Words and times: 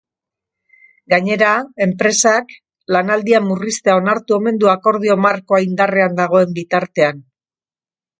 Gainera, 1.13 1.49
enpresak 1.85 2.55
lanaldia 2.95 3.41
murriztea 3.49 3.97
onartu 3.99 4.37
omen 4.39 4.57
du 4.63 4.71
akordio 4.73 5.19
markoa 5.27 5.61
indarrean 5.67 6.17
dagoen 6.21 6.57
bitartean. 6.57 7.21